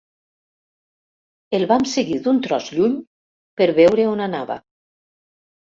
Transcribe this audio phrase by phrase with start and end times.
[1.59, 2.99] El vam seguir d'un tros lluny
[3.61, 4.63] per veure on anava.